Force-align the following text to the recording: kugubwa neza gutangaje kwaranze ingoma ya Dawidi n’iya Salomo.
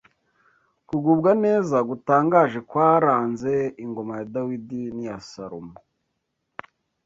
kugubwa 0.87 1.31
neza 1.45 1.77
gutangaje 1.89 2.59
kwaranze 2.69 3.53
ingoma 3.83 4.13
ya 4.19 4.27
Dawidi 4.35 4.81
n’iya 4.95 5.17
Salomo. 5.29 5.75